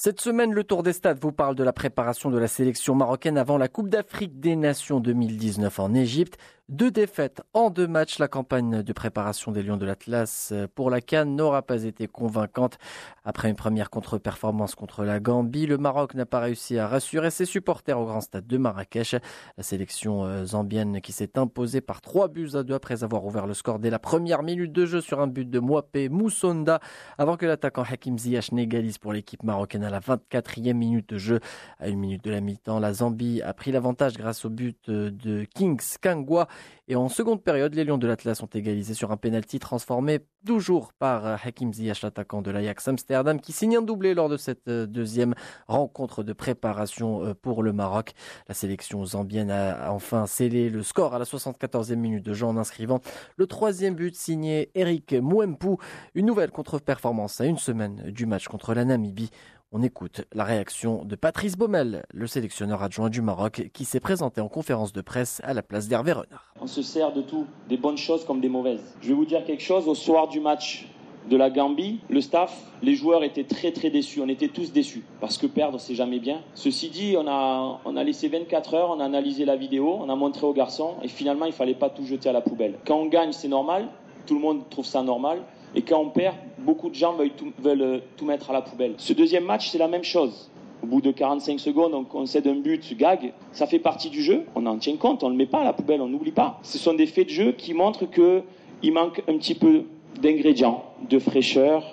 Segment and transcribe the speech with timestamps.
[0.00, 3.36] Cette semaine, le Tour des Stades vous parle de la préparation de la sélection marocaine
[3.36, 6.38] avant la Coupe d'Afrique des Nations 2019 en Égypte.
[6.68, 8.18] Deux défaites en deux matchs.
[8.18, 12.76] La campagne de préparation des Lions de l'Atlas pour la Cannes n'aura pas été convaincante.
[13.24, 17.46] Après une première contre-performance contre la Gambie, le Maroc n'a pas réussi à rassurer ses
[17.46, 19.16] supporters au grand stade de Marrakech.
[19.56, 23.46] La sélection euh, zambienne qui s'est imposée par trois buts à deux après avoir ouvert
[23.46, 26.80] le score dès la première minute de jeu sur un but de Mouapé Moussonda
[27.16, 31.40] avant que l'attaquant Hakim Ziyech n'égalise pour l'équipe marocaine à la 24e minute de jeu.
[31.78, 35.10] À une minute de la mi-temps, la Zambie a pris l'avantage grâce au but euh,
[35.10, 36.46] de Kings Kangwa.
[36.90, 40.94] Et en seconde période, les Lions de l'Atlas ont égalisé sur un pénalty transformé toujours
[40.94, 44.68] par euh, Hakim Ziyech, l'attaquant de l'Ajax Amsterdam, qui signe un doublé lors de cette
[44.68, 45.34] euh, deuxième
[45.66, 48.12] rencontre de préparation euh, pour le Maroc.
[48.48, 52.56] La sélection zambienne a enfin scellé le score à la 74e minute de jeu en
[52.56, 53.00] inscrivant
[53.36, 55.76] le troisième but signé Eric Mwempu.
[56.14, 59.30] Une nouvelle contre-performance à une semaine du match contre la Namibie.
[59.70, 64.40] On écoute la réaction de Patrice Baumel, le sélectionneur adjoint du Maroc, qui s'est présenté
[64.40, 66.54] en conférence de presse à la place d'Hervé Renard.
[66.58, 68.96] On se sert de tout, des bonnes choses comme des mauvaises.
[69.02, 70.88] Je vais vous dire quelque chose, au soir du match
[71.28, 74.22] de la Gambie, le staff, les joueurs étaient très très déçus.
[74.22, 76.40] On était tous déçus parce que perdre, c'est jamais bien.
[76.54, 80.08] Ceci dit, on a, on a laissé 24 heures, on a analysé la vidéo, on
[80.08, 82.78] a montré aux garçons et finalement, il fallait pas tout jeter à la poubelle.
[82.86, 83.88] Quand on gagne, c'est normal,
[84.24, 85.42] tout le monde trouve ça normal.
[85.74, 88.94] Et quand on perd, beaucoup de gens veulent euh, tout mettre à la poubelle.
[88.98, 90.50] Ce deuxième match, c'est la même chose.
[90.82, 93.32] Au bout de 45 secondes, on concède un but, gag.
[93.52, 94.44] Ça fait partie du jeu.
[94.54, 95.22] On en tient compte.
[95.24, 96.00] On ne le met pas à la poubelle.
[96.00, 96.58] On n'oublie pas.
[96.62, 99.82] Ce sont des faits de jeu qui montrent qu'il manque un petit peu
[100.20, 101.84] d'ingrédients, de fraîcheur,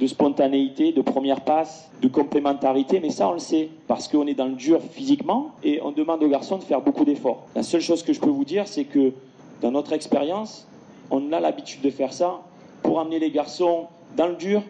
[0.00, 2.98] de spontanéité, de première passe, de complémentarité.
[3.00, 3.68] Mais ça, on le sait.
[3.86, 7.04] Parce qu'on est dans le dur physiquement et on demande aux garçons de faire beaucoup
[7.04, 7.46] d'efforts.
[7.54, 9.12] La seule chose que je peux vous dire, c'est que
[9.60, 10.66] dans notre expérience,
[11.10, 12.40] on a l'habitude de faire ça
[12.82, 14.62] pour amener les garçons dans le dur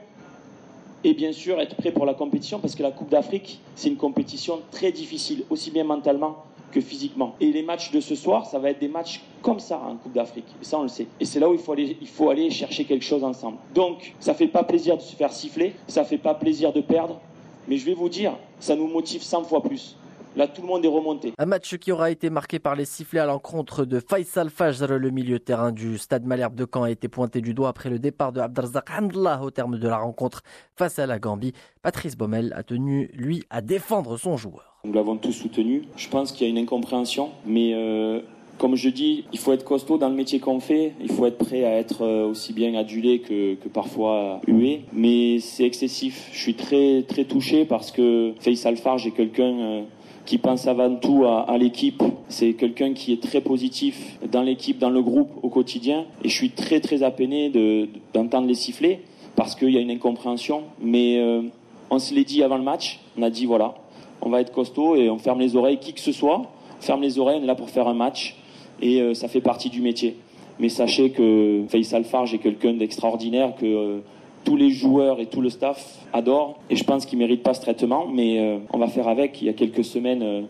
[1.04, 3.96] et bien sûr être prêt pour la compétition parce que la Coupe d'Afrique, c'est une
[3.96, 7.34] compétition très difficile, aussi bien mentalement que physiquement.
[7.40, 10.12] Et les matchs de ce soir, ça va être des matchs comme ça en Coupe
[10.12, 10.46] d'Afrique.
[10.60, 11.06] Et ça, on le sait.
[11.18, 13.58] Et c'est là où il faut, aller, il faut aller chercher quelque chose ensemble.
[13.74, 17.18] Donc, ça fait pas plaisir de se faire siffler, ça fait pas plaisir de perdre,
[17.66, 19.96] mais je vais vous dire, ça nous motive 100 fois plus.
[20.36, 21.32] Là, tout le monde est remonté.
[21.38, 25.10] Un match qui aura été marqué par les sifflets à l'encontre de Faisal Fajr, le
[25.10, 28.32] milieu terrain du stade Malherbe de Caen, a été pointé du doigt après le départ
[28.32, 30.42] de Abdelrazak Handla au terme de la rencontre
[30.76, 31.52] face à la Gambie.
[31.82, 34.76] Patrice Baumel a tenu, lui, à défendre son joueur.
[34.84, 35.82] Nous l'avons tous soutenu.
[35.96, 38.20] Je pense qu'il y a une incompréhension, mais euh,
[38.60, 40.92] comme je dis, il faut être costaud dans le métier qu'on fait.
[41.00, 44.82] Il faut être prêt à être euh, aussi bien adulé que, que parfois hué.
[44.92, 46.28] Mais c'est excessif.
[46.32, 49.82] Je suis très très touché parce que Faisal Farge est quelqu'un euh,
[50.26, 52.02] qui pense avant tout à, l'équipe.
[52.28, 56.04] C'est quelqu'un qui est très positif dans l'équipe, dans le groupe, au quotidien.
[56.24, 59.00] Et je suis très très apeiné de, d'entendre les sifflets
[59.36, 60.62] parce qu'il y a une incompréhension.
[60.80, 61.42] Mais euh,
[61.90, 63.00] on se l'est dit avant le match.
[63.18, 63.74] On a dit voilà,
[64.22, 66.42] on va être costaud et on ferme les oreilles, qui que ce soit.
[66.80, 68.36] Ferme les oreilles, on est là pour faire un match
[68.80, 70.16] et euh, ça fait partie du métier.
[70.58, 73.98] Mais sachez que Faisal Farge est quelqu'un d'extraordinaire que euh,
[74.44, 77.60] tous les joueurs et tout le staff adorent et je pense qu'il mérite pas ce
[77.60, 79.40] traitement mais euh, on va faire avec.
[79.42, 80.42] Il y a quelques semaines euh,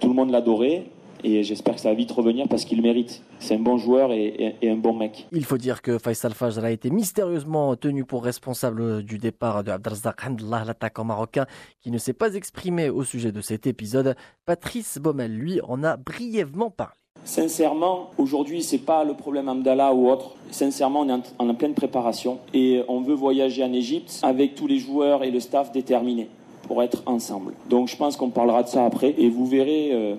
[0.00, 0.84] tout le monde l'adorait
[1.24, 3.22] et j'espère que ça va vite revenir parce qu'il mérite.
[3.38, 5.26] C'est un bon joueur et, un bon mec.
[5.32, 9.70] Il faut dire que Faisal Fajr a été mystérieusement tenu pour responsable du départ de
[9.70, 11.46] Abdelrazak Handlah, l'attaquant marocain,
[11.80, 14.14] qui ne s'est pas exprimé au sujet de cet épisode.
[14.46, 16.94] Patrice Baumel, lui, en a brièvement parlé.
[17.28, 20.30] Sincèrement, aujourd'hui, c'est pas le problème Amdallah ou autre.
[20.50, 24.78] Sincèrement, on est en, pleine préparation et on veut voyager en Égypte avec tous les
[24.78, 26.30] joueurs et le staff déterminés
[26.62, 27.52] pour être ensemble.
[27.68, 30.14] Donc, je pense qu'on parlera de ça après et vous verrez euh,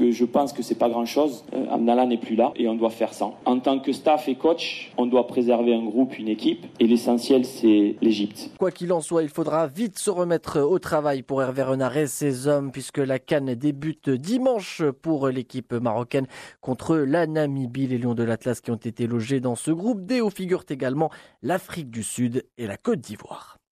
[0.00, 1.44] je pense que c'est pas grand chose.
[1.54, 3.30] Euh, n'est plus là et on doit faire ça.
[3.44, 7.44] En tant que staff et coach, on doit préserver un groupe, une équipe et l'essentiel
[7.44, 8.50] c'est l'Égypte.
[8.58, 12.06] Quoi qu'il en soit, il faudra vite se remettre au travail pour Hervé Renard et
[12.06, 16.26] ses hommes puisque la Cannes débute dimanche pour l'équipe marocaine
[16.60, 17.86] contre la Namibie.
[17.86, 21.10] Les Lions de l'Atlas qui ont été logés dans ce groupe D où figurent également
[21.42, 23.61] l'Afrique du Sud et la Côte d'Ivoire.